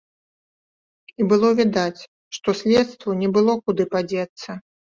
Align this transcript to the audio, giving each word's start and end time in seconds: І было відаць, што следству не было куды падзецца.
І 1.19 1.27
было 1.33 1.47
відаць, 1.59 2.01
што 2.39 2.49
следству 2.63 3.09
не 3.23 3.29
было 3.39 3.51
куды 3.69 3.83
падзецца. 3.95 4.61